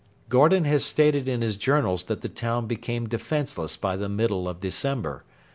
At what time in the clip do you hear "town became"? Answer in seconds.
2.27-3.07